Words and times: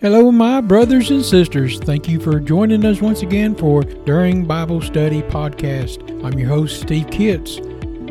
Hello, 0.00 0.30
my 0.30 0.60
brothers 0.60 1.10
and 1.10 1.24
sisters. 1.24 1.80
Thank 1.80 2.08
you 2.08 2.20
for 2.20 2.38
joining 2.38 2.84
us 2.84 3.02
once 3.02 3.22
again 3.22 3.56
for 3.56 3.82
During 3.82 4.44
Bible 4.44 4.80
Study 4.80 5.22
Podcast. 5.22 6.24
I'm 6.24 6.38
your 6.38 6.48
host, 6.48 6.82
Steve 6.82 7.10
Kitts. 7.10 7.58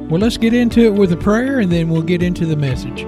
Well, 0.09 0.19
let's 0.19 0.35
get 0.35 0.53
into 0.53 0.81
it 0.81 0.93
with 0.93 1.13
a 1.13 1.15
prayer 1.15 1.59
and 1.61 1.71
then 1.71 1.87
we'll 1.87 2.01
get 2.01 2.21
into 2.21 2.45
the 2.45 2.57
message. 2.57 3.05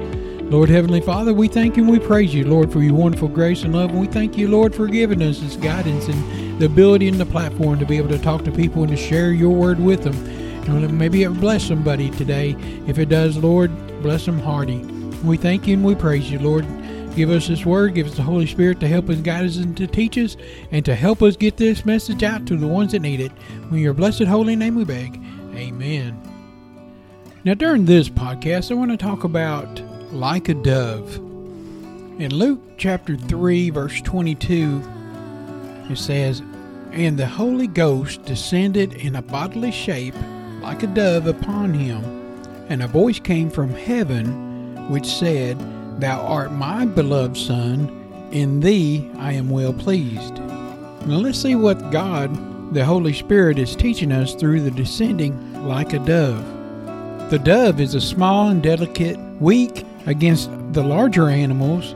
Lord 0.49 0.69
Heavenly 0.69 1.01
Father, 1.01 1.33
we 1.33 1.49
thank 1.49 1.75
you 1.75 1.83
and 1.83 1.91
we 1.91 1.99
praise 1.99 2.33
you, 2.33 2.45
Lord, 2.45 2.71
for 2.71 2.79
your 2.79 2.93
wonderful 2.93 3.27
grace 3.27 3.63
and 3.63 3.73
love. 3.73 3.89
And 3.89 3.99
we 3.99 4.07
thank 4.07 4.37
you, 4.37 4.47
Lord, 4.47 4.73
for 4.73 4.87
giving 4.87 5.21
us 5.23 5.41
this 5.41 5.57
guidance 5.57 6.07
and 6.07 6.61
the 6.61 6.67
ability 6.67 7.09
and 7.09 7.19
the 7.19 7.25
platform 7.25 7.79
to 7.79 7.85
be 7.85 7.97
able 7.97 8.07
to 8.07 8.19
talk 8.19 8.45
to 8.45 8.51
people 8.51 8.83
and 8.83 8.91
to 8.91 8.97
share 8.97 9.33
your 9.33 9.53
word 9.53 9.81
with 9.81 10.03
them. 10.03 10.15
And 10.73 10.97
maybe 10.97 11.23
it 11.23 11.27
will 11.27 11.35
bless 11.35 11.65
somebody 11.65 12.11
today. 12.11 12.55
If 12.87 12.97
it 12.97 13.09
does, 13.09 13.35
Lord, 13.35 13.75
bless 14.01 14.25
them 14.25 14.39
hearty. 14.39 14.77
We 15.25 15.35
thank 15.35 15.67
you 15.67 15.73
and 15.73 15.83
we 15.83 15.95
praise 15.95 16.31
you, 16.31 16.39
Lord. 16.39 16.65
Give 17.15 17.31
us 17.31 17.47
this 17.47 17.65
word. 17.65 17.95
Give 17.95 18.07
us 18.07 18.15
the 18.15 18.23
Holy 18.23 18.47
Spirit 18.47 18.79
to 18.79 18.87
help 18.87 19.09
us, 19.09 19.17
guide 19.17 19.45
us, 19.45 19.57
and 19.57 19.75
to 19.77 19.87
teach 19.87 20.17
us, 20.17 20.37
and 20.71 20.85
to 20.85 20.95
help 20.95 21.21
us 21.21 21.35
get 21.35 21.57
this 21.57 21.85
message 21.85 22.23
out 22.23 22.45
to 22.45 22.55
the 22.55 22.67
ones 22.67 22.91
that 22.91 23.01
need 23.01 23.19
it. 23.19 23.31
In 23.71 23.77
your 23.77 23.93
blessed 23.93 24.23
holy 24.23 24.55
name 24.55 24.75
we 24.75 24.85
beg. 24.85 25.21
Amen. 25.55 26.21
Now, 27.43 27.53
during 27.55 27.85
this 27.85 28.09
podcast, 28.09 28.71
I 28.71 28.75
want 28.75 28.91
to 28.91 28.97
talk 28.97 29.23
about 29.23 29.81
like 30.13 30.49
a 30.49 30.53
dove. 30.53 31.15
In 32.19 32.33
Luke 32.33 32.61
chapter 32.77 33.17
3, 33.17 33.69
verse 33.69 34.01
22, 34.01 34.83
it 35.89 35.97
says, 35.97 36.41
And 36.91 37.17
the 37.17 37.25
Holy 37.25 37.67
Ghost 37.67 38.23
descended 38.23 38.93
in 38.93 39.15
a 39.15 39.21
bodily 39.21 39.71
shape 39.71 40.15
like 40.61 40.83
a 40.83 40.87
dove 40.87 41.27
upon 41.27 41.73
him, 41.73 42.03
and 42.69 42.83
a 42.83 42.87
voice 42.87 43.19
came 43.19 43.49
from 43.49 43.69
heaven 43.69 44.89
which 44.89 45.05
said, 45.05 45.57
Thou 45.99 46.21
art 46.21 46.53
my 46.53 46.85
beloved 46.85 47.35
Son, 47.35 48.29
in 48.31 48.61
thee 48.61 49.11
I 49.17 49.33
am 49.33 49.49
well 49.49 49.73
pleased. 49.73 50.35
Now 50.35 51.17
let's 51.17 51.41
see 51.41 51.55
what 51.55 51.91
God, 51.91 52.73
the 52.73 52.85
Holy 52.85 53.11
Spirit, 53.11 53.59
is 53.59 53.75
teaching 53.75 54.13
us 54.13 54.33
through 54.33 54.61
the 54.61 54.71
descending 54.71 55.67
like 55.67 55.91
a 55.91 55.99
dove. 55.99 56.45
The 57.29 57.39
dove 57.39 57.81
is 57.81 57.95
a 57.95 58.01
small 58.01 58.47
and 58.47 58.63
delicate, 58.63 59.19
weak 59.41 59.85
against 60.05 60.49
the 60.71 60.83
larger 60.83 61.27
animals, 61.27 61.95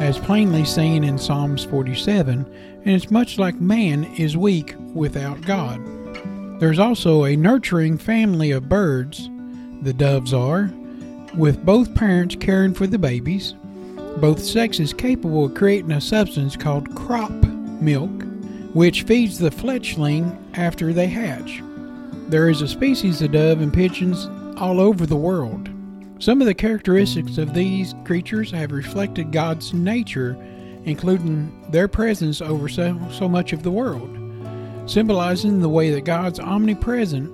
as 0.00 0.16
plainly 0.16 0.64
seen 0.64 1.02
in 1.02 1.18
Psalms 1.18 1.64
47, 1.64 2.46
and 2.84 2.94
it's 2.94 3.10
much 3.10 3.36
like 3.36 3.60
man 3.60 4.04
is 4.16 4.36
weak 4.36 4.76
without 4.94 5.40
God. 5.40 5.80
There's 6.60 6.78
also 6.78 7.24
a 7.24 7.34
nurturing 7.34 7.98
family 7.98 8.52
of 8.52 8.68
birds, 8.68 9.28
the 9.82 9.92
doves 9.92 10.32
are, 10.32 10.72
with 11.34 11.64
both 11.64 11.94
parents 11.94 12.36
caring 12.38 12.74
for 12.74 12.86
the 12.86 12.98
babies. 12.98 13.54
Both 14.18 14.42
sexes 14.42 14.92
capable 14.92 15.46
of 15.46 15.54
creating 15.54 15.92
a 15.92 16.00
substance 16.00 16.56
called 16.56 16.94
crop 16.94 17.30
milk, 17.30 18.10
which 18.74 19.04
feeds 19.04 19.38
the 19.38 19.50
fledgling 19.50 20.36
after 20.54 20.92
they 20.92 21.06
hatch. 21.06 21.62
There 22.28 22.48
is 22.48 22.62
a 22.62 22.68
species 22.68 23.22
of 23.22 23.32
dove 23.32 23.60
and 23.60 23.72
pigeons 23.72 24.28
all 24.56 24.80
over 24.80 25.06
the 25.06 25.16
world. 25.16 25.68
Some 26.18 26.40
of 26.40 26.46
the 26.46 26.54
characteristics 26.54 27.38
of 27.38 27.54
these 27.54 27.94
creatures 28.04 28.50
have 28.50 28.72
reflected 28.72 29.32
God's 29.32 29.72
nature, 29.72 30.36
including 30.84 31.66
their 31.70 31.88
presence 31.88 32.42
over 32.42 32.68
so, 32.68 32.98
so 33.10 33.28
much 33.28 33.52
of 33.52 33.62
the 33.62 33.70
world, 33.70 34.10
symbolizing 34.86 35.60
the 35.60 35.68
way 35.68 35.90
that 35.90 36.04
God's 36.04 36.40
omnipresent, 36.40 37.32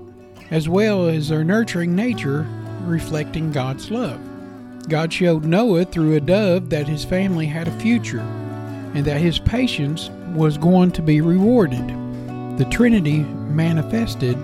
as 0.50 0.68
well 0.68 1.08
as 1.08 1.28
their 1.28 1.42
nurturing 1.42 1.96
nature, 1.96 2.46
reflecting 2.86 3.52
God's 3.52 3.90
love. 3.90 4.20
God 4.88 5.12
showed 5.12 5.44
Noah 5.44 5.84
through 5.84 6.14
a 6.14 6.20
dove 6.20 6.70
that 6.70 6.86
his 6.86 7.04
family 7.04 7.46
had 7.46 7.66
a 7.66 7.78
future 7.80 8.20
and 8.94 9.04
that 9.04 9.20
his 9.20 9.38
patience 9.38 10.10
was 10.32 10.56
going 10.56 10.92
to 10.92 11.02
be 11.02 11.20
rewarded. 11.20 11.86
The 12.58 12.66
Trinity 12.70 13.18
manifested 13.18 14.36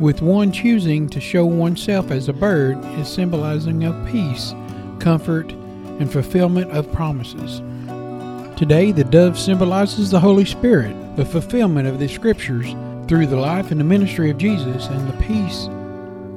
with 0.00 0.22
one 0.22 0.52
choosing 0.52 1.08
to 1.10 1.20
show 1.20 1.44
oneself 1.44 2.10
as 2.10 2.28
a 2.28 2.32
bird 2.32 2.82
is 2.98 3.08
symbolizing 3.08 3.84
of 3.84 4.08
peace, 4.08 4.54
comfort, 5.00 5.52
and 5.52 6.10
fulfillment 6.10 6.70
of 6.70 6.90
promises. 6.92 7.60
Today, 8.56 8.90
the 8.90 9.04
dove 9.04 9.38
symbolizes 9.38 10.10
the 10.10 10.20
Holy 10.20 10.44
Spirit, 10.44 10.94
the 11.16 11.24
fulfillment 11.24 11.88
of 11.88 11.98
the 11.98 12.08
Scriptures 12.08 12.74
through 13.06 13.26
the 13.26 13.36
life 13.36 13.70
and 13.70 13.80
the 13.80 13.84
ministry 13.84 14.30
of 14.30 14.38
Jesus, 14.38 14.86
and 14.86 15.08
the 15.08 15.22
peace 15.24 15.68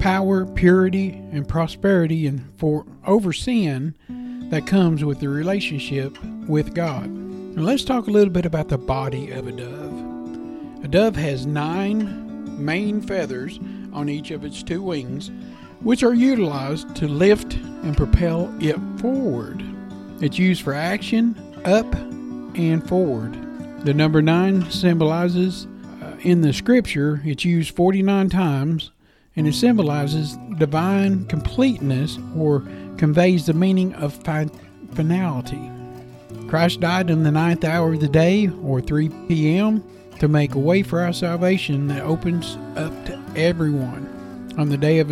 power, 0.02 0.48
purity, 0.48 1.12
and 1.32 1.48
prosperity 1.48 2.26
and 2.26 2.44
for 2.58 2.88
over 3.06 3.32
sin 3.32 3.94
that 4.50 4.66
comes 4.66 5.06
with 5.06 5.20
the 5.20 5.30
relationship 5.30 6.18
with 6.48 6.74
God. 6.74 7.08
Now 7.08 7.62
let's 7.62 7.84
talk 7.84 8.08
a 8.08 8.12
little 8.12 8.34
bit 8.34 8.48
about 8.48 8.68
the 8.68 8.80
body 8.80 9.30
of 9.30 9.46
a 9.46 9.52
dove. 9.52 10.84
A 10.84 10.88
dove 10.88 11.16
has 11.18 11.46
nine 11.46 12.66
main 12.66 13.00
feathers 13.00 13.60
on 13.94 14.10
each 14.10 14.32
of 14.32 14.44
its 14.44 14.64
two 14.64 14.82
wings, 14.82 15.30
which 15.82 16.02
are 16.02 16.16
utilized 16.16 16.96
to 16.96 17.08
lift 17.08 17.54
and 17.54 17.96
propel 17.96 18.52
it 18.60 18.78
forward. 19.00 19.64
It's 20.20 20.40
used 20.40 20.64
for 20.64 20.74
action 20.74 21.36
up 21.64 21.94
and 22.56 22.88
forward. 22.90 23.38
The 23.86 23.94
number 23.94 24.24
nine 24.24 24.68
symbolizes 24.72 25.68
uh, 26.02 26.16
in 26.22 26.42
the 26.42 26.54
scripture, 26.54 27.22
it's 27.24 27.46
used 27.46 27.76
49 27.76 28.30
times 28.30 28.90
and 29.36 29.48
it 29.48 29.54
symbolizes 29.54 30.38
divine 30.58 31.26
completeness 31.26 32.18
or 32.36 32.64
conveys 32.98 33.46
the 33.46 33.54
meaning 33.54 33.94
of 33.96 34.14
finality. 34.94 35.72
Christ 36.48 36.82
died 36.82 37.10
in 37.10 37.24
the 37.24 37.32
ninth 37.32 37.64
hour 37.64 37.94
of 37.94 38.02
the 38.02 38.08
day, 38.08 38.50
or 38.64 38.82
3 38.82 39.10
p.m., 39.28 39.84
to 40.20 40.28
make 40.28 40.54
a 40.54 40.60
way 40.60 40.84
for 40.84 41.00
our 41.00 41.14
salvation 41.14 41.88
that 41.88 42.04
opens 42.04 42.58
up 42.76 42.94
to 43.06 43.20
everyone. 43.36 44.08
On 44.58 44.70
the 44.70 44.78
Day 44.78 45.00
of 45.00 45.10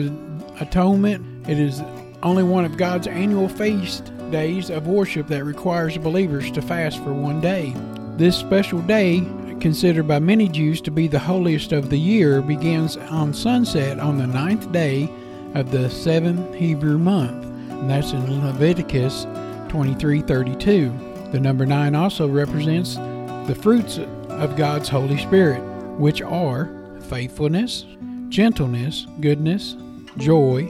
Atonement, 0.61 1.49
it 1.49 1.57
is 1.57 1.81
only 2.21 2.43
one 2.43 2.65
of 2.65 2.77
God's 2.77 3.07
annual 3.07 3.49
feast 3.49 4.11
days 4.29 4.69
of 4.69 4.85
worship 4.85 5.27
that 5.27 5.43
requires 5.43 5.97
believers 5.97 6.51
to 6.51 6.61
fast 6.61 7.01
for 7.03 7.13
one 7.13 7.41
day. 7.41 7.73
This 8.17 8.37
special 8.37 8.81
day 8.81 9.21
considered 9.59 10.07
by 10.07 10.19
many 10.19 10.47
Jews 10.47 10.81
to 10.81 10.91
be 10.91 11.07
the 11.07 11.19
holiest 11.19 11.71
of 11.71 11.89
the 11.89 11.99
year, 11.99 12.41
begins 12.41 12.97
on 12.97 13.33
sunset 13.33 13.99
on 13.99 14.17
the 14.17 14.27
ninth 14.27 14.71
day 14.71 15.09
of 15.55 15.71
the 15.71 15.89
seventh 15.89 16.55
Hebrew 16.55 16.97
month. 16.97 17.45
And 17.71 17.89
that's 17.89 18.11
in 18.11 18.45
Leviticus 18.45 19.25
23:32. 19.69 20.91
The 21.31 21.39
number 21.39 21.65
9 21.65 21.95
also 21.95 22.27
represents 22.27 22.95
the 22.95 23.57
fruits 23.59 23.99
of 24.29 24.55
God's 24.55 24.89
Holy 24.89 25.17
Spirit, 25.17 25.61
which 25.99 26.21
are 26.21 26.69
faithfulness, 27.01 27.85
gentleness, 28.29 29.07
goodness, 29.19 29.75
joy, 30.17 30.67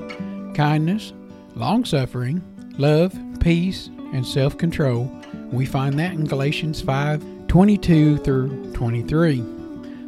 kindness, 0.53 1.13
long-suffering, 1.55 2.41
love, 2.77 3.17
peace, 3.39 3.89
and 4.13 4.25
self-control. 4.25 5.11
We 5.51 5.65
find 5.65 5.97
that 5.99 6.13
in 6.13 6.25
Galatians 6.25 6.81
5 6.81 7.23
22 7.49 8.19
through 8.19 8.71
23. 8.73 9.43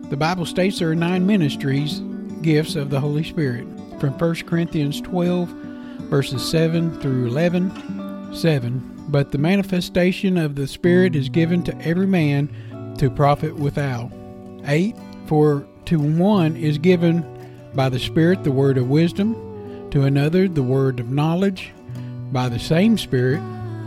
The 0.09 0.15
Bible 0.15 0.45
states 0.45 0.77
there 0.77 0.91
are 0.91 0.95
nine 0.95 1.25
ministries, 1.25 1.99
gifts 2.43 2.75
of 2.75 2.91
the 2.91 2.99
Holy 2.99 3.23
Spirit. 3.23 3.65
From 3.99 4.13
1 4.13 4.35
Corinthians 4.45 5.01
12, 5.01 5.49
verses 6.09 6.47
7 6.47 7.01
through 7.01 7.25
11, 7.25 8.35
7. 8.35 9.05
But 9.07 9.31
the 9.31 9.39
manifestation 9.39 10.37
of 10.37 10.53
the 10.53 10.67
Spirit 10.67 11.15
is 11.15 11.29
given 11.29 11.63
to 11.63 11.75
every 11.81 12.05
man 12.05 12.95
to 12.99 13.09
profit 13.09 13.55
without. 13.55 14.11
8. 14.65 14.95
For 15.25 15.65
to 15.85 15.99
one 15.99 16.55
is 16.55 16.77
given 16.77 17.25
by 17.73 17.89
the 17.89 17.99
Spirit 17.99 18.43
the 18.43 18.51
word 18.51 18.77
of 18.77 18.87
wisdom, 18.87 19.89
to 19.89 20.03
another 20.03 20.47
the 20.47 20.61
word 20.61 20.99
of 20.99 21.09
knowledge 21.09 21.71
by 22.31 22.49
the 22.49 22.59
same 22.59 22.99
Spirit. 22.99 23.41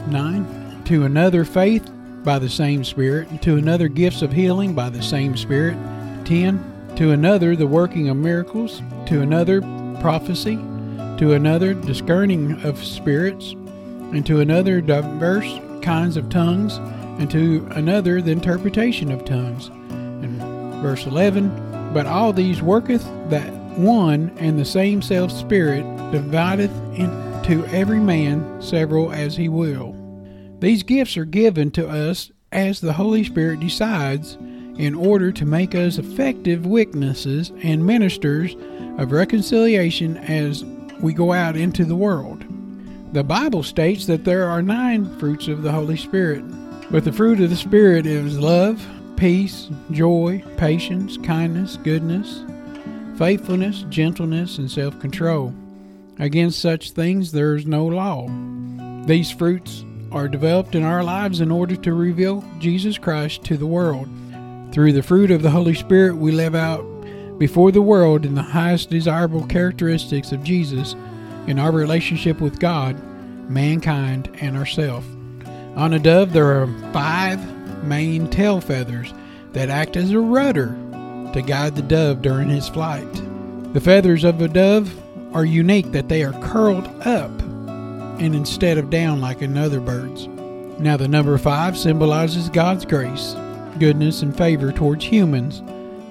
9. 0.09 0.83
To 0.87 1.05
another 1.05 1.45
faith 1.45 1.89
by 2.25 2.39
the 2.39 2.49
same 2.49 2.83
Spirit, 2.83 3.43
to 3.43 3.57
another 3.57 3.87
gifts 3.87 4.23
of 4.23 4.33
healing 4.33 4.75
by 4.75 4.89
the 4.89 5.03
same 5.03 5.37
Spirit, 5.37 5.77
10. 6.25 6.73
To 6.97 7.11
another 7.11 7.55
the 7.55 7.67
working 7.67 8.09
of 8.09 8.17
miracles, 8.17 8.81
to 9.07 9.21
another 9.21 9.61
prophecy, 10.01 10.57
to 11.19 11.33
another 11.33 11.75
discerning 11.75 12.61
of 12.65 12.83
spirits, 12.83 13.53
and 13.53 14.25
to 14.27 14.41
another 14.41 14.81
diverse 14.81 15.61
kinds 15.83 16.17
of 16.17 16.29
tongues, 16.29 16.79
and 17.19 17.31
to 17.31 17.67
another 17.73 18.23
the 18.23 18.31
interpretation 18.31 19.11
of 19.11 19.25
tongues. 19.25 19.69
And 19.69 20.41
verse 20.83 21.07
11, 21.07 21.93
But 21.93 22.07
all 22.07 22.33
these 22.33 22.63
worketh 22.63 23.05
that 23.29 23.53
one 23.77 24.31
and 24.39 24.59
the 24.59 24.65
same 24.65 25.03
self 25.03 25.33
Spirit 25.33 25.83
divideth 26.13 26.73
into 26.95 27.67
every 27.73 27.99
man 27.99 28.63
several 28.63 29.13
as 29.13 29.37
he 29.37 29.49
will. 29.49 29.94
These 30.65 30.83
gifts 30.83 31.19
are 31.19 31.27
given 31.27 31.71
to 31.73 31.87
us 31.87 32.33
as 32.51 32.81
the 32.81 32.95
Holy 32.95 33.23
Spirit 33.23 33.61
decides 33.61 34.37
in 34.79 34.95
order 34.95 35.31
to 35.31 35.45
make 35.45 35.75
us 35.75 35.99
effective 35.99 36.65
witnesses 36.65 37.53
and 37.63 37.85
ministers 37.85 38.57
of 38.97 39.13
reconciliation 39.13 40.17
as 40.17 40.65
we 41.03 41.13
go 41.13 41.35
out 41.35 41.55
into 41.55 41.85
the 41.85 41.95
world. 41.95 42.47
The 43.13 43.23
Bible 43.23 43.63
states 43.63 44.07
that 44.07 44.25
there 44.25 44.49
are 44.49 44.63
nine 44.63 45.05
fruits 45.19 45.49
of 45.49 45.61
the 45.61 45.71
Holy 45.71 45.99
Spirit, 45.99 46.43
But 46.91 47.05
the 47.05 47.13
fruit 47.13 47.43
of 47.43 47.51
the 47.51 47.57
Spirit 47.57 48.07
is 48.07 48.39
love, 48.39 48.83
peace, 49.19 49.69
joy, 49.91 50.43
patience, 50.57 51.19
kindness, 51.19 51.77
goodness, 51.85 52.43
faithfulness, 53.19 53.85
gentleness, 53.91 54.57
and 54.57 54.71
self 54.71 54.99
control. 54.99 55.53
Against 56.19 56.59
such 56.59 56.93
things 56.93 57.33
there 57.33 57.55
is 57.55 57.67
no 57.67 57.85
law. 57.85 58.31
These 59.05 59.31
fruits 59.31 59.85
are 60.15 60.29
developed 60.29 60.77
in 60.77 60.85
our 60.85 61.03
lives 61.03 61.41
in 61.41 61.51
order 61.51 61.75
to 61.75 61.93
reveal 61.93 62.45
Jesus 62.61 62.97
Christ 62.97 63.43
to 63.45 63.57
the 63.57 63.67
world. 63.67 64.09
Through 64.73 64.93
the 64.93 65.03
fruit 65.03 65.33
of 65.33 65.43
the 65.43 65.51
Holy 65.51 65.75
Spirit, 65.75 66.17
we 66.17 66.31
live 66.31 66.55
out 66.55 66.85
before 67.39 67.73
the 67.73 67.83
world 67.83 68.25
in 68.25 68.37
the 68.37 68.43
highest 68.43 68.91
desirable 68.91 69.45
characteristics 69.47 70.31
of 70.31 70.45
Jesus 70.45 70.95
in 71.49 71.59
our 71.59 71.73
relationship 71.73 72.41
with 72.41 72.61
God, 72.61 72.97
mankind, 73.51 74.31
and 74.41 74.57
ourselves. 74.57 75.07
On 75.75 75.93
a 75.93 75.99
dove, 75.99 76.33
there 76.33 76.63
are 76.63 76.69
five 76.93 77.85
main 77.85 78.31
tail 78.31 78.61
feathers 78.61 79.13
that 79.53 79.69
act 79.69 79.97
as 79.97 80.13
a 80.13 80.21
rudder 80.21 80.77
to 81.33 81.43
guide 81.43 81.75
the 81.75 81.83
dove 81.83 82.23
during 82.23 82.49
his 82.49 82.69
flight. 82.69 83.13
The 83.75 83.81
feathers 83.81 84.23
of 84.23 84.41
a 84.41 84.47
dove 84.47 84.95
are 85.35 85.45
unique 85.45 85.91
that 85.91 86.09
they 86.09 86.23
are 86.23 86.41
curled 86.41 86.87
up 87.05 87.33
and 88.19 88.35
instead 88.35 88.79
of 88.79 88.91
down 88.91 89.21
like 89.21 89.43
in 89.43 89.57
other 89.57 89.81
birds. 89.81 90.27
Now, 90.79 90.97
the 90.97 91.09
number 91.09 91.37
five 91.39 91.79
symbolizes 91.79 92.49
God's 92.49 92.85
grace, 92.85 93.37
goodness, 93.79 94.23
and 94.23 94.37
favor 94.37 94.73
towards 94.73 95.05
humans 95.05 95.63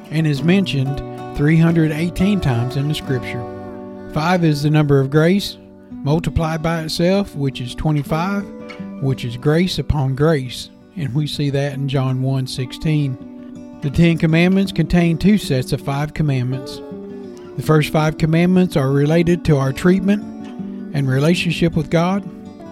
and 0.09 0.25
is 0.25 0.43
mentioned 0.43 0.97
318 1.37 2.39
times 2.39 2.77
in 2.77 2.87
the 2.87 2.93
scripture. 2.93 3.43
Five 4.13 4.43
is 4.43 4.63
the 4.63 4.69
number 4.69 4.99
of 4.99 5.09
grace 5.09 5.57
multiplied 5.89 6.61
by 6.61 6.81
itself, 6.81 7.35
which 7.35 7.61
is 7.61 7.75
25, 7.75 9.01
which 9.01 9.25
is 9.25 9.37
grace 9.37 9.79
upon 9.79 10.15
grace. 10.15 10.69
And 10.95 11.13
we 11.15 11.27
see 11.27 11.49
that 11.49 11.73
in 11.73 11.89
John 11.89 12.21
1 12.21 12.47
16. 12.47 13.79
The 13.81 13.89
Ten 13.89 14.17
Commandments 14.17 14.71
contain 14.71 15.17
two 15.17 15.37
sets 15.37 15.73
of 15.73 15.81
five 15.81 16.13
commandments. 16.13 16.77
The 17.57 17.63
first 17.63 17.91
five 17.91 18.17
commandments 18.17 18.77
are 18.77 18.91
related 18.91 19.43
to 19.45 19.57
our 19.57 19.73
treatment 19.73 20.32
and 20.93 21.09
relationship 21.09 21.75
with 21.75 21.89
God, 21.89 22.23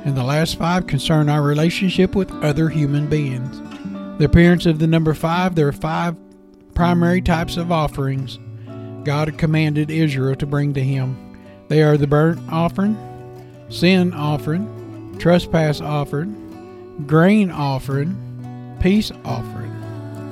and 0.06 0.16
the 0.16 0.24
last 0.24 0.58
five 0.58 0.88
concern 0.88 1.28
our 1.30 1.42
relationship 1.42 2.16
with 2.16 2.32
other 2.44 2.70
human 2.70 3.08
beings. 3.08 3.60
The 4.20 4.26
appearance 4.26 4.66
of 4.66 4.80
the 4.80 4.88
number 4.88 5.14
five, 5.14 5.56
there 5.56 5.68
are 5.68 5.74
five 5.74 6.16
primary 6.74 7.22
types 7.22 7.58
of 7.58 7.72
offerings 7.72 8.40
God 9.04 9.38
commanded 9.38 9.90
Israel 9.90 10.36
to 10.36 10.46
bring 10.46 10.74
to 10.76 10.84
Him. 10.84 11.18
They 11.68 11.82
are 11.82 11.98
the 11.98 12.08
burnt 12.08 12.40
offering, 12.52 12.98
sin 13.70 14.14
offering, 14.14 15.18
trespass 15.18 15.82
offering, 15.82 17.04
grain 17.08 17.50
offering, 17.50 18.78
peace 18.80 19.12
offering. 19.26 19.72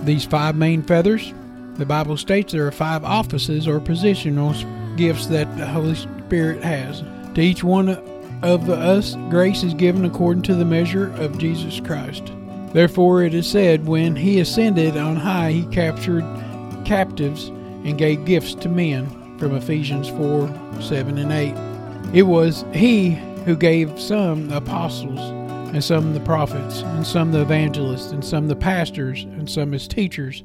These 0.06 0.26
five 0.26 0.56
main 0.56 0.84
feathers, 0.84 1.34
the 1.76 1.86
Bible 1.86 2.18
states 2.18 2.54
there 2.54 2.68
are 2.68 2.72
five 2.72 3.04
offices 3.04 3.68
or 3.68 3.80
positional 3.80 4.54
gifts 4.98 5.28
that 5.28 5.58
the 5.58 5.66
Holy 5.66 5.96
Spirit 5.96 6.64
has. 6.64 7.04
To 7.36 7.42
each 7.42 7.64
one 7.64 7.90
of 8.42 8.70
us, 8.70 9.16
grace 9.30 9.64
is 9.64 9.74
given 9.74 10.06
according 10.06 10.44
to 10.44 10.56
the 10.56 10.66
measure 10.66 11.14
of 11.16 11.38
Jesus 11.38 11.80
Christ. 11.80 12.32
Therefore, 12.74 13.24
it 13.24 13.34
is 13.34 13.50
said, 13.50 13.88
when 13.88 14.16
he 14.16 14.40
ascended 14.40 14.98
on 14.98 15.16
high, 15.16 15.52
he 15.52 15.66
captured 15.68 16.24
captives 16.86 17.48
and 17.48 17.98
gave 17.98 18.26
gifts 18.26 18.56
to 18.56 18.70
men. 18.70 19.20
From 19.40 19.56
Ephesians 19.56 20.10
4 20.10 20.54
7 20.82 21.18
and 21.18 21.32
8. 21.32 21.56
It 22.14 22.24
was 22.24 22.66
he 22.74 23.12
who 23.46 23.56
gave 23.56 23.98
some 23.98 24.50
the 24.50 24.58
apostles, 24.58 25.20
and 25.20 25.82
some 25.82 26.14
the 26.14 26.20
prophets, 26.20 26.82
and 26.82 27.08
some 27.08 27.32
the 27.32 27.42
evangelists, 27.42 28.12
and 28.12 28.24
some 28.24 28.50
the 28.50 28.56
pastors, 28.56 29.24
and 29.24 29.50
some 29.50 29.74
as 29.74 29.88
teachers, 29.88 30.44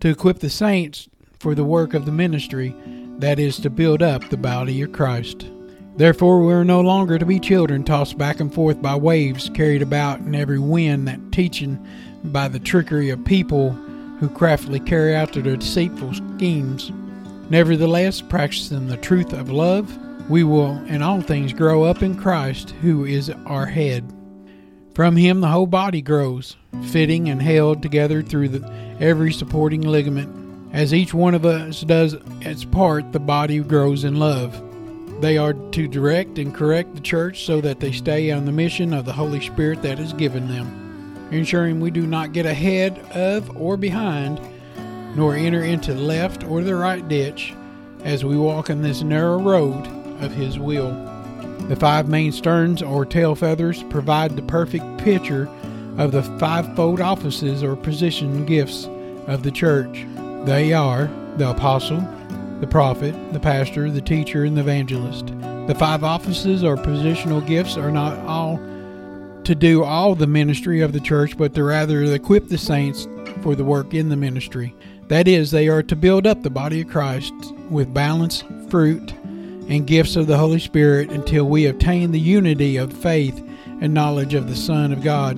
to 0.00 0.08
equip 0.08 0.40
the 0.40 0.50
saints 0.50 1.08
for 1.38 1.54
the 1.54 1.62
work 1.62 1.94
of 1.94 2.06
the 2.06 2.12
ministry, 2.12 2.74
that 3.18 3.38
is, 3.38 3.58
to 3.58 3.70
build 3.70 4.02
up 4.02 4.28
the 4.30 4.36
body 4.36 4.82
of 4.82 4.90
Christ. 4.90 5.46
Therefore, 5.96 6.44
we 6.44 6.52
are 6.52 6.64
no 6.64 6.80
longer 6.80 7.18
to 7.18 7.26
be 7.26 7.38
children 7.38 7.84
tossed 7.84 8.18
back 8.18 8.40
and 8.40 8.52
forth 8.52 8.82
by 8.82 8.96
waves, 8.96 9.48
carried 9.54 9.82
about 9.82 10.18
in 10.20 10.34
every 10.34 10.58
wind, 10.58 11.06
that 11.06 11.30
teaching 11.30 11.86
by 12.24 12.48
the 12.48 12.58
trickery 12.58 13.10
of 13.10 13.24
people 13.24 13.70
who 14.18 14.28
craftily 14.28 14.80
carry 14.80 15.14
out 15.14 15.32
their 15.32 15.56
deceitful 15.56 16.14
schemes. 16.14 16.90
Nevertheless, 17.48 18.20
practicing 18.20 18.88
the 18.88 18.96
truth 18.96 19.32
of 19.32 19.50
love, 19.50 19.96
we 20.28 20.42
will 20.42 20.82
in 20.86 21.02
all 21.02 21.20
things 21.20 21.52
grow 21.52 21.84
up 21.84 22.02
in 22.02 22.16
Christ, 22.16 22.70
who 22.80 23.04
is 23.04 23.30
our 23.46 23.66
head. 23.66 24.10
From 24.94 25.16
him 25.16 25.40
the 25.40 25.48
whole 25.48 25.66
body 25.66 26.02
grows, 26.02 26.56
fitting 26.86 27.28
and 27.28 27.42
held 27.42 27.82
together 27.82 28.22
through 28.22 28.48
the, 28.48 28.96
every 28.98 29.32
supporting 29.32 29.82
ligament. 29.82 30.72
As 30.72 30.92
each 30.92 31.14
one 31.14 31.34
of 31.34 31.44
us 31.44 31.82
does 31.82 32.16
its 32.40 32.64
part, 32.64 33.12
the 33.12 33.20
body 33.20 33.60
grows 33.60 34.02
in 34.02 34.16
love. 34.16 34.60
They 35.24 35.38
are 35.38 35.54
to 35.54 35.88
direct 35.88 36.38
and 36.38 36.54
correct 36.54 36.94
the 36.94 37.00
church 37.00 37.46
so 37.46 37.62
that 37.62 37.80
they 37.80 37.92
stay 37.92 38.30
on 38.30 38.44
the 38.44 38.52
mission 38.52 38.92
of 38.92 39.06
the 39.06 39.12
Holy 39.14 39.40
Spirit 39.40 39.80
that 39.80 39.98
is 39.98 40.12
given 40.12 40.48
them, 40.48 41.30
ensuring 41.30 41.80
we 41.80 41.90
do 41.90 42.06
not 42.06 42.34
get 42.34 42.44
ahead 42.44 42.98
of 43.12 43.56
or 43.56 43.78
behind, 43.78 44.38
nor 45.16 45.34
enter 45.34 45.62
into 45.62 45.94
the 45.94 46.00
left 46.02 46.44
or 46.44 46.60
the 46.60 46.76
right 46.76 47.08
ditch 47.08 47.54
as 48.02 48.22
we 48.22 48.36
walk 48.36 48.68
in 48.68 48.82
this 48.82 49.00
narrow 49.00 49.40
road 49.40 49.86
of 50.22 50.30
His 50.30 50.58
will. 50.58 50.92
The 51.68 51.76
five 51.76 52.06
main 52.06 52.30
sterns 52.30 52.82
or 52.82 53.06
tail 53.06 53.34
feathers 53.34 53.82
provide 53.84 54.36
the 54.36 54.42
perfect 54.42 54.98
picture 54.98 55.48
of 55.96 56.12
the 56.12 56.22
fivefold 56.38 57.00
offices 57.00 57.62
or 57.62 57.76
position 57.76 58.44
gifts 58.44 58.84
of 59.26 59.42
the 59.42 59.50
church. 59.50 60.04
They 60.44 60.74
are 60.74 61.06
the 61.38 61.48
apostle, 61.48 62.06
the 62.60 62.66
prophet, 62.66 63.14
the 63.32 63.40
pastor, 63.40 63.90
the 63.90 64.00
teacher, 64.00 64.44
and 64.44 64.56
the 64.56 64.60
evangelist. 64.60 65.26
The 65.66 65.74
five 65.78 66.04
offices 66.04 66.62
or 66.62 66.76
positional 66.76 67.46
gifts 67.46 67.76
are 67.76 67.90
not 67.90 68.18
all 68.26 68.58
to 69.44 69.54
do 69.54 69.84
all 69.84 70.14
the 70.14 70.26
ministry 70.26 70.80
of 70.80 70.92
the 70.92 71.00
church, 71.00 71.36
but 71.36 71.54
to 71.54 71.64
rather 71.64 72.02
equip 72.02 72.48
the 72.48 72.58
saints 72.58 73.06
for 73.42 73.54
the 73.54 73.64
work 73.64 73.92
in 73.92 74.08
the 74.08 74.16
ministry. 74.16 74.74
That 75.08 75.28
is, 75.28 75.50
they 75.50 75.68
are 75.68 75.82
to 75.82 75.96
build 75.96 76.26
up 76.26 76.42
the 76.42 76.50
body 76.50 76.80
of 76.80 76.88
Christ 76.88 77.34
with 77.68 77.92
balance, 77.92 78.42
fruit, 78.70 79.12
and 79.68 79.86
gifts 79.86 80.16
of 80.16 80.26
the 80.26 80.38
Holy 80.38 80.58
Spirit 80.58 81.10
until 81.10 81.44
we 81.44 81.66
attain 81.66 82.10
the 82.10 82.20
unity 82.20 82.76
of 82.76 82.92
faith 82.92 83.38
and 83.80 83.92
knowledge 83.92 84.34
of 84.34 84.48
the 84.48 84.56
Son 84.56 84.92
of 84.92 85.02
God, 85.02 85.36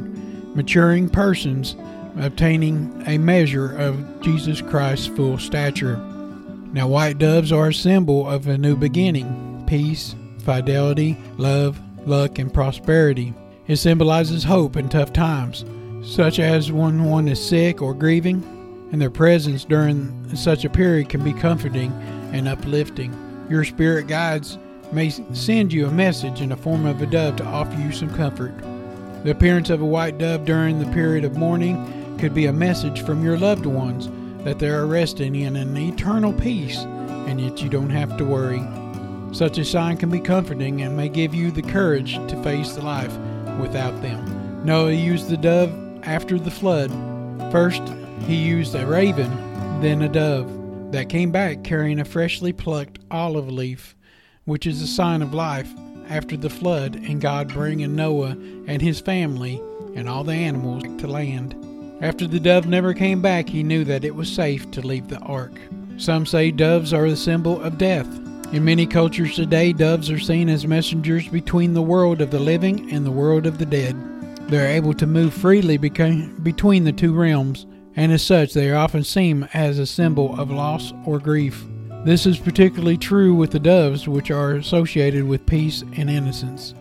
maturing 0.55 1.09
persons 1.09 1.77
obtaining 2.19 3.03
a 3.07 3.19
measure 3.19 3.77
of 3.77 4.21
Jesus 4.21 4.61
Christ's 4.63 5.07
full 5.07 5.39
stature. 5.39 6.01
Now, 6.77 6.89
white 6.89 7.17
doves 7.17 7.53
are 7.53 7.69
a 7.69 7.75
symbol 7.75 8.29
of 8.29 8.49
a 8.49 8.59
new 8.59 8.77
beginning 8.77 9.65
peace, 9.67 10.15
fidelity, 10.41 11.17
love, 11.39 11.81
luck, 12.07 12.39
and 12.39 12.53
prosperity. 12.53 13.33
It 13.67 13.77
symbolizes 13.77 14.45
hope 14.45 14.77
in 14.77 14.91
tough 14.91 15.11
times, 15.11 15.65
such 16.05 16.39
as 16.39 16.71
when 16.71 17.05
one 17.05 17.29
is 17.29 17.43
sick 17.43 17.81
or 17.81 17.95
grieving, 17.95 18.43
and 18.93 19.01
their 19.01 19.09
presence 19.09 19.65
during 19.65 20.37
such 20.37 20.67
a 20.67 20.71
period 20.71 21.09
can 21.09 21.25
be 21.25 21.33
comforting 21.33 21.93
and 22.35 22.47
uplifting. 22.47 23.17
Your 23.49 23.65
spirit 23.65 24.07
guides 24.07 24.59
may 24.93 25.09
send 25.09 25.73
you 25.73 25.87
a 25.87 25.91
message 25.91 26.43
in 26.43 26.51
the 26.51 26.59
form 26.59 26.85
of 26.85 27.01
a 27.01 27.07
dove 27.07 27.37
to 27.37 27.47
offer 27.47 27.75
you 27.81 27.91
some 27.91 28.15
comfort. 28.15 28.53
The 29.25 29.31
appearance 29.31 29.71
of 29.71 29.81
a 29.81 29.87
white 29.87 30.19
dove 30.19 30.45
during 30.45 30.79
the 30.79 30.93
period 30.93 31.25
of 31.25 31.39
mourning 31.39 32.19
could 32.19 32.35
be 32.35 32.45
a 32.45 32.53
message 32.53 33.01
from 33.01 33.25
your 33.25 33.39
loved 33.39 33.65
ones 33.65 34.11
that 34.47 34.61
they 34.61 34.69
are 34.69 34.87
resting 34.87 35.35
in 35.35 35.57
an 35.57 35.77
eternal 35.77 36.33
peace, 36.33 36.79
and 36.79 37.41
yet 37.41 37.61
you 37.61 37.69
don't 37.69 37.91
have 37.91 38.17
to 38.17 38.25
worry. 38.25 38.63
Such 39.33 39.59
a 39.59 39.65
sign 39.65 39.97
can 39.97 40.09
be 40.09 40.21
comforting 40.21 40.83
and 40.83 40.97
may 40.97 41.09
give 41.09 41.35
you 41.35 41.51
the 41.51 41.63
courage 41.63 42.15
to 42.29 42.41
face 42.45 42.79
life 42.79 43.11
without 43.59 44.01
them. 44.03 44.65
Noah 44.65 44.93
used 44.93 45.29
the 45.29 45.37
dove 45.37 45.75
after 46.05 46.39
the 46.39 46.53
flood. 46.53 46.93
First, 47.51 47.83
he 48.29 48.37
used 48.37 48.77
a 48.77 48.87
raven, 48.87 49.31
then 49.81 50.03
a 50.03 50.09
dove 50.09 50.93
that 50.93 51.09
came 51.09 51.33
back 51.33 51.65
carrying 51.65 51.99
a 51.99 52.05
freshly 52.05 52.53
plucked 52.53 53.01
olive 53.11 53.51
leaf, 53.51 53.97
which 54.45 54.65
is 54.65 54.81
a 54.81 54.87
sign 54.87 55.23
of 55.23 55.35
life 55.35 55.75
after 56.09 56.37
the 56.37 56.51
flood 56.51 56.95
and 56.95 57.21
God 57.21 57.49
bringing 57.49 57.97
Noah 57.97 58.37
and 58.69 58.81
his 58.81 59.01
family 59.01 59.61
and 59.97 60.09
all 60.09 60.23
the 60.23 60.35
animals 60.35 60.85
to 61.01 61.09
land. 61.09 61.66
After 62.01 62.27
the 62.27 62.39
dove 62.39 62.67
never 62.67 62.93
came 62.93 63.23
back, 63.23 63.49
he 63.49 63.63
knew 63.63 63.83
that 63.85 64.05
it 64.05 64.15
was 64.15 64.31
safe 64.31 64.71
to 64.73 64.87
leave 64.87 65.09
the 65.09 65.19
ark. 65.21 65.59
Some 65.97 66.27
say 66.27 66.51
doves 66.51 66.93
are 66.93 67.09
the 67.09 67.17
symbol 67.17 67.61
of 67.63 67.79
death. 67.79 68.07
In 68.53 68.67
many 68.67 68.87
cultures 68.87 69.35
today, 69.35 69.73
doves 69.73 70.11
are 70.11 70.19
seen 70.19 70.51
as 70.51 70.67
messengers 70.67 71.27
between 71.27 71.73
the 71.73 71.83
world 71.83 72.21
of 72.21 72.31
the 72.31 72.39
living 72.39 72.93
and 72.93 73.05
the 73.05 73.11
world 73.11 73.47
of 73.47 73.57
the 73.57 73.65
dead. 73.65 73.97
They 74.49 74.59
are 74.59 74.69
able 74.69 74.93
to 74.95 75.07
move 75.07 75.33
freely 75.33 75.79
between 75.79 76.85
the 76.85 76.93
two 76.95 77.15
realms, 77.15 77.67
and 77.97 78.13
as 78.13 78.23
such, 78.23 78.53
they 78.53 78.71
are 78.71 78.77
often 78.77 79.03
seen 79.03 79.49
as 79.55 79.79
a 79.79 79.87
symbol 79.87 80.39
of 80.39 80.51
loss 80.51 80.93
or 81.07 81.19
grief. 81.19 81.65
This 82.05 82.27
is 82.27 82.39
particularly 82.39 82.99
true 82.99 83.35
with 83.35 83.51
the 83.51 83.59
doves, 83.59 84.07
which 84.07 84.31
are 84.31 84.53
associated 84.53 85.25
with 85.25 85.47
peace 85.47 85.83
and 85.97 86.11
innocence. 86.11 86.75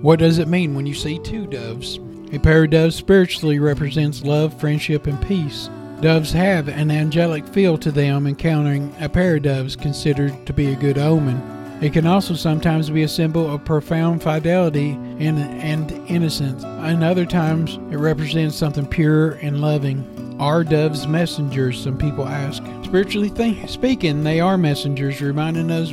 What 0.00 0.18
does 0.18 0.38
it 0.38 0.48
mean 0.48 0.74
when 0.74 0.86
you 0.86 0.94
see 0.94 1.18
two 1.18 1.46
doves? 1.46 2.00
A 2.32 2.38
pair 2.38 2.64
of 2.64 2.70
doves 2.70 2.96
spiritually 2.96 3.58
represents 3.58 4.24
love, 4.24 4.52
friendship, 4.58 5.06
and 5.06 5.20
peace. 5.26 5.70
Doves 6.00 6.32
have 6.32 6.68
an 6.68 6.90
angelic 6.90 7.46
feel 7.46 7.78
to 7.78 7.90
them, 7.90 8.26
encountering 8.26 8.94
a 9.00 9.08
pair 9.08 9.36
of 9.36 9.42
doves 9.42 9.76
considered 9.76 10.44
to 10.46 10.52
be 10.52 10.72
a 10.72 10.76
good 10.76 10.98
omen. 10.98 11.40
It 11.80 11.92
can 11.92 12.06
also 12.06 12.34
sometimes 12.34 12.90
be 12.90 13.02
a 13.02 13.08
symbol 13.08 13.52
of 13.52 13.64
profound 13.64 14.22
fidelity 14.22 14.90
and, 14.90 15.38
and 15.38 15.92
innocence, 16.10 16.64
and 16.64 17.04
other 17.04 17.26
times 17.26 17.76
it 17.92 17.98
represents 17.98 18.56
something 18.56 18.86
pure 18.86 19.32
and 19.42 19.60
loving. 19.60 20.36
Are 20.40 20.64
doves 20.64 21.06
messengers? 21.06 21.82
Some 21.82 21.96
people 21.96 22.26
ask. 22.26 22.62
Spiritually 22.84 23.28
think, 23.28 23.68
speaking, 23.68 24.24
they 24.24 24.40
are 24.40 24.58
messengers, 24.58 25.20
reminding 25.20 25.70
us 25.70 25.92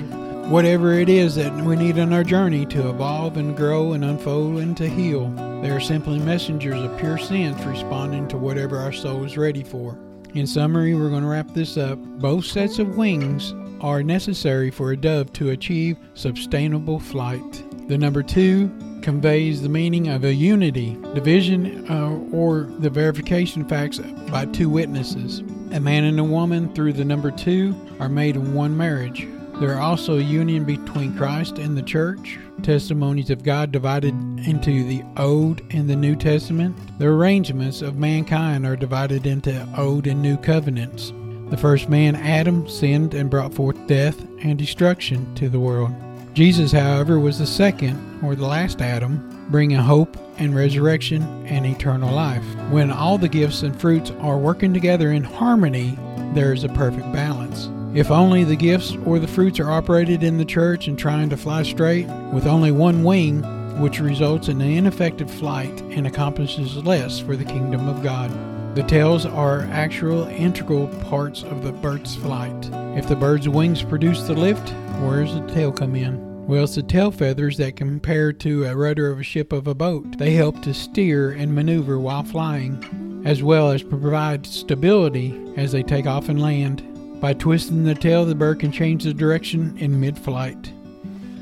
whatever 0.49 0.93
it 0.93 1.09
is 1.09 1.35
that 1.35 1.53
we 1.63 1.75
need 1.75 1.97
on 1.97 2.11
our 2.11 2.23
journey 2.23 2.65
to 2.65 2.89
evolve 2.89 3.37
and 3.37 3.55
grow 3.55 3.93
and 3.93 4.03
unfold 4.03 4.57
and 4.57 4.75
to 4.77 4.87
heal. 4.87 5.29
They 5.61 5.69
are 5.69 5.79
simply 5.79 6.19
messengers 6.19 6.81
of 6.81 6.97
pure 6.97 7.17
sense 7.17 7.63
responding 7.63 8.27
to 8.27 8.37
whatever 8.37 8.77
our 8.77 8.91
soul 8.91 9.23
is 9.23 9.37
ready 9.37 9.63
for. 9.63 9.97
In 10.33 10.45
summary, 10.45 10.95
we're 10.95 11.09
going 11.09 11.23
to 11.23 11.29
wrap 11.29 11.53
this 11.53 11.77
up. 11.77 11.97
Both 11.97 12.45
sets 12.45 12.79
of 12.79 12.97
wings 12.97 13.53
are 13.79 14.03
necessary 14.03 14.69
for 14.69 14.91
a 14.91 14.97
dove 14.97 15.31
to 15.33 15.51
achieve 15.51 15.97
sustainable 16.13 16.99
flight. 16.99 17.63
The 17.87 17.97
number 17.97 18.23
two 18.23 18.69
conveys 19.01 19.61
the 19.61 19.69
meaning 19.69 20.07
of 20.07 20.23
a 20.23 20.33
unity, 20.33 20.97
division, 21.13 21.89
uh, 21.89 22.09
or 22.35 22.69
the 22.79 22.89
verification 22.89 23.67
facts 23.67 23.99
by 24.29 24.45
two 24.45 24.69
witnesses. 24.69 25.39
A 25.71 25.79
man 25.79 26.05
and 26.05 26.19
a 26.19 26.23
woman 26.23 26.73
through 26.73 26.93
the 26.93 27.05
number 27.05 27.29
two 27.31 27.75
are 27.99 28.09
made 28.09 28.35
in 28.35 28.53
one 28.53 28.75
marriage. 28.75 29.27
There 29.59 29.73
are 29.75 29.81
also 29.81 30.17
union 30.17 30.65
between 30.65 31.15
Christ 31.15 31.57
and 31.57 31.77
the 31.77 31.83
church, 31.83 32.39
testimonies 32.63 33.29
of 33.29 33.43
God 33.43 33.71
divided 33.71 34.13
into 34.45 34.83
the 34.83 35.03
Old 35.15 35.61
and 35.69 35.89
the 35.89 35.95
New 35.95 36.15
Testament. 36.15 36.75
The 36.99 37.07
arrangements 37.07 37.81
of 37.81 37.95
mankind 37.95 38.65
are 38.65 38.75
divided 38.75 39.25
into 39.25 39.67
Old 39.77 40.07
and 40.07 40.21
New 40.21 40.37
covenants. 40.37 41.13
The 41.49 41.57
first 41.57 41.87
man, 41.87 42.15
Adam, 42.15 42.67
sinned 42.67 43.13
and 43.13 43.29
brought 43.29 43.53
forth 43.53 43.77
death 43.85 44.19
and 44.41 44.57
destruction 44.57 45.33
to 45.35 45.49
the 45.49 45.59
world. 45.59 45.93
Jesus, 46.33 46.71
however, 46.71 47.19
was 47.19 47.37
the 47.37 47.45
second, 47.45 48.23
or 48.23 48.33
the 48.35 48.47
last 48.47 48.81
Adam, 48.81 49.47
bringing 49.51 49.77
hope 49.77 50.17
and 50.39 50.55
resurrection 50.55 51.21
and 51.45 51.63
eternal 51.63 52.11
life. 52.11 52.43
When 52.71 52.91
all 52.91 53.19
the 53.19 53.29
gifts 53.29 53.61
and 53.61 53.79
fruits 53.79 54.11
are 54.19 54.39
working 54.39 54.73
together 54.73 55.11
in 55.11 55.23
harmony, 55.23 55.95
there 56.33 56.51
is 56.53 56.63
a 56.63 56.69
perfect 56.69 57.13
balance. 57.13 57.69
If 57.93 58.09
only 58.09 58.43
the 58.43 58.55
gifts 58.55 58.97
or 59.05 59.19
the 59.19 59.27
fruits 59.27 59.59
are 59.59 59.69
operated 59.69 60.23
in 60.23 60.39
the 60.39 60.45
church 60.45 60.87
and 60.87 60.97
trying 60.97 61.29
to 61.29 61.37
fly 61.37 61.61
straight 61.61 62.07
with 62.33 62.47
only 62.47 62.71
one 62.71 63.03
wing, 63.03 63.43
which 63.79 63.99
results 63.99 64.47
in 64.47 64.59
an 64.61 64.67
ineffective 64.67 65.29
flight 65.29 65.79
and 65.81 66.07
accomplishes 66.07 66.75
less 66.77 67.19
for 67.19 67.35
the 67.35 67.45
kingdom 67.45 67.87
of 67.87 68.01
God. 68.01 68.31
The 68.75 68.81
tails 68.81 69.27
are 69.27 69.67
actual 69.71 70.25
integral 70.25 70.87
parts 71.03 71.43
of 71.43 71.63
the 71.63 71.71
bird's 71.71 72.15
flight. 72.15 72.67
If 72.97 73.07
the 73.07 73.15
bird's 73.15 73.47
wings 73.47 73.83
produce 73.83 74.23
the 74.23 74.33
lift, 74.33 74.69
where 74.99 75.23
does 75.23 75.35
the 75.35 75.45
tail 75.53 75.71
come 75.71 75.95
in? 75.95 76.47
Well, 76.47 76.63
it's 76.63 76.73
the 76.73 76.81
tail 76.81 77.11
feathers 77.11 77.57
that 77.57 77.75
compare 77.75 78.33
to 78.33 78.65
a 78.65 78.75
rudder 78.75 79.11
of 79.11 79.19
a 79.19 79.23
ship 79.23 79.53
of 79.53 79.67
a 79.67 79.75
boat. 79.75 80.17
They 80.17 80.31
help 80.31 80.63
to 80.63 80.73
steer 80.73 81.31
and 81.31 81.53
maneuver 81.53 81.99
while 81.99 82.23
flying, 82.23 83.21
as 83.23 83.43
well 83.43 83.69
as 83.69 83.83
provide 83.83 84.47
stability 84.47 85.39
as 85.57 85.71
they 85.71 85.83
take 85.83 86.07
off 86.07 86.27
and 86.27 86.41
land. 86.41 86.83
By 87.23 87.31
twisting 87.31 87.85
the 87.85 87.95
tail, 87.95 88.25
the 88.25 88.35
bird 88.35 88.59
can 88.59 88.73
change 88.73 89.05
the 89.05 89.13
direction 89.13 89.77
in 89.77 89.97
mid 89.97 90.19
flight. 90.19 90.73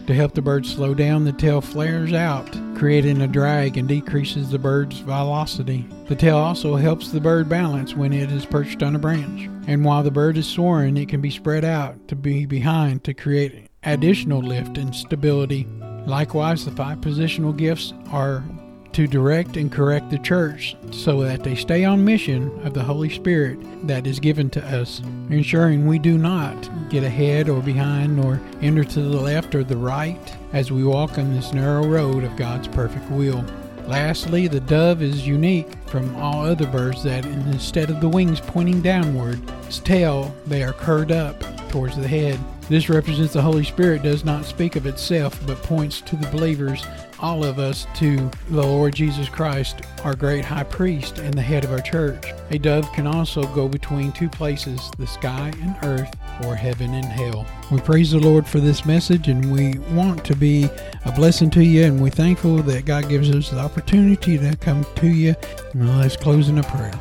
To 0.05 0.13
help 0.13 0.35
the 0.35 0.41
bird 0.43 0.63
slow 0.63 0.93
down, 0.93 1.25
the 1.25 1.31
tail 1.31 1.59
flares 1.59 2.13
out, 2.13 2.55
creating 2.75 3.19
a 3.19 3.27
drag 3.27 3.79
and 3.79 3.87
decreases 3.87 4.51
the 4.51 4.59
bird's 4.59 4.99
velocity. 4.99 5.87
The 6.07 6.15
tail 6.15 6.37
also 6.37 6.75
helps 6.75 7.09
the 7.09 7.19
bird 7.19 7.49
balance 7.49 7.95
when 7.95 8.13
it 8.13 8.31
is 8.31 8.45
perched 8.45 8.83
on 8.83 8.95
a 8.95 8.99
branch. 8.99 9.49
And 9.65 9.83
while 9.83 10.03
the 10.03 10.11
bird 10.11 10.37
is 10.37 10.45
soaring, 10.45 10.97
it 10.97 11.09
can 11.09 11.19
be 11.19 11.31
spread 11.31 11.65
out 11.65 12.07
to 12.09 12.15
be 12.15 12.45
behind 12.45 13.03
to 13.05 13.15
create 13.15 13.67
additional 13.81 14.43
lift 14.43 14.77
and 14.77 14.93
stability. 14.93 15.65
Likewise, 16.05 16.63
the 16.63 16.69
five 16.69 16.99
positional 16.99 17.57
gifts 17.57 17.91
are 18.11 18.43
to 18.93 19.07
direct 19.07 19.57
and 19.57 19.71
correct 19.71 20.09
the 20.09 20.17
church 20.19 20.75
so 20.91 21.21
that 21.21 21.43
they 21.43 21.55
stay 21.55 21.85
on 21.85 22.03
mission 22.03 22.51
of 22.65 22.73
the 22.73 22.83
Holy 22.83 23.09
Spirit 23.09 23.57
that 23.87 24.05
is 24.05 24.19
given 24.19 24.49
to 24.51 24.65
us, 24.65 25.01
ensuring 25.29 25.87
we 25.87 25.99
do 25.99 26.17
not 26.17 26.69
get 26.89 27.03
ahead 27.03 27.49
or 27.49 27.61
behind 27.61 28.15
nor 28.15 28.41
enter 28.61 28.83
to 28.83 29.01
the 29.01 29.19
left 29.19 29.55
or 29.55 29.63
the 29.63 29.77
right 29.77 30.37
as 30.53 30.71
we 30.71 30.83
walk 30.83 31.17
on 31.17 31.33
this 31.33 31.53
narrow 31.53 31.85
road 31.85 32.23
of 32.23 32.35
God's 32.35 32.67
perfect 32.67 33.09
will. 33.09 33.45
Lastly, 33.87 34.47
the 34.47 34.59
dove 34.59 35.01
is 35.01 35.27
unique 35.27 35.73
from 35.87 36.15
all 36.15 36.45
other 36.45 36.67
birds 36.67 37.03
that 37.03 37.25
instead 37.25 37.89
of 37.89 37.99
the 37.99 38.09
wings 38.09 38.39
pointing 38.39 38.81
downward, 38.81 39.41
its 39.63 39.79
tail 39.79 40.33
they 40.45 40.63
are 40.63 40.73
curved 40.73 41.11
up 41.11 41.39
towards 41.69 41.97
the 41.97 42.07
head. 42.07 42.39
This 42.71 42.87
represents 42.87 43.33
the 43.33 43.41
Holy 43.41 43.65
Spirit 43.65 44.01
does 44.01 44.23
not 44.23 44.45
speak 44.45 44.77
of 44.77 44.85
itself 44.85 45.37
but 45.45 45.61
points 45.61 45.99
to 45.99 46.15
the 46.15 46.27
believers 46.27 46.85
all 47.19 47.43
of 47.43 47.59
us 47.59 47.85
to 47.95 48.31
the 48.49 48.63
Lord 48.63 48.95
Jesus 48.95 49.27
Christ, 49.27 49.81
our 50.05 50.15
great 50.15 50.45
high 50.45 50.63
priest 50.63 51.19
and 51.19 51.33
the 51.33 51.41
head 51.41 51.65
of 51.65 51.73
our 51.73 51.81
church. 51.81 52.27
A 52.49 52.57
dove 52.57 52.89
can 52.93 53.07
also 53.07 53.43
go 53.53 53.67
between 53.67 54.13
two 54.13 54.29
places, 54.29 54.89
the 54.97 55.05
sky 55.05 55.51
and 55.61 55.75
earth, 55.83 56.15
or 56.45 56.55
heaven 56.55 56.93
and 56.93 57.03
hell. 57.03 57.45
We 57.73 57.81
praise 57.81 58.11
the 58.11 58.19
Lord 58.19 58.47
for 58.47 58.61
this 58.61 58.85
message 58.85 59.27
and 59.27 59.51
we 59.51 59.77
want 59.93 60.23
to 60.23 60.35
be 60.37 60.69
a 61.03 61.11
blessing 61.11 61.49
to 61.49 61.65
you 61.65 61.83
and 61.83 62.01
we're 62.01 62.09
thankful 62.09 62.63
that 62.63 62.85
God 62.85 63.09
gives 63.09 63.29
us 63.35 63.49
the 63.49 63.59
opportunity 63.59 64.37
to 64.37 64.55
come 64.55 64.85
to 64.95 65.07
you. 65.07 65.35
let's 65.75 66.15
close 66.15 66.47
in 66.47 66.57
a 66.57 66.63
prayer. 66.63 66.97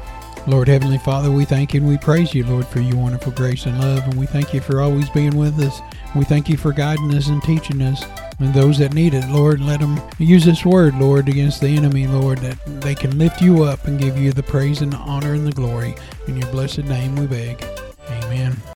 Lord 0.50 0.68
Heavenly 0.68 0.98
Father, 0.98 1.30
we 1.30 1.44
thank 1.44 1.72
you 1.72 1.80
and 1.80 1.88
we 1.88 1.96
praise 1.96 2.34
you, 2.34 2.44
Lord, 2.44 2.66
for 2.66 2.80
your 2.80 2.96
wonderful 2.96 3.32
grace 3.32 3.66
and 3.66 3.78
love. 3.80 4.04
And 4.04 4.14
we 4.14 4.26
thank 4.26 4.52
you 4.52 4.60
for 4.60 4.80
always 4.80 5.08
being 5.10 5.36
with 5.36 5.58
us. 5.60 5.80
We 6.14 6.24
thank 6.24 6.48
you 6.48 6.56
for 6.56 6.72
guiding 6.72 7.14
us 7.14 7.28
and 7.28 7.42
teaching 7.42 7.80
us 7.80 8.04
and 8.40 8.54
those 8.54 8.78
that 8.78 8.94
need 8.94 9.12
it, 9.12 9.28
Lord, 9.28 9.60
let 9.60 9.80
them 9.80 10.00
use 10.18 10.46
this 10.46 10.64
word, 10.64 10.94
Lord, 10.94 11.28
against 11.28 11.60
the 11.60 11.68
enemy, 11.68 12.06
Lord, 12.06 12.38
that 12.38 12.58
they 12.80 12.94
can 12.94 13.18
lift 13.18 13.42
you 13.42 13.64
up 13.64 13.86
and 13.86 13.98
give 13.98 14.16
you 14.16 14.32
the 14.32 14.42
praise 14.42 14.80
and 14.80 14.92
the 14.92 14.96
honor 14.96 15.34
and 15.34 15.46
the 15.46 15.52
glory. 15.52 15.94
In 16.26 16.38
your 16.38 16.50
blessed 16.50 16.84
name 16.84 17.16
we 17.16 17.26
beg. 17.26 17.62
Amen. 18.08 18.60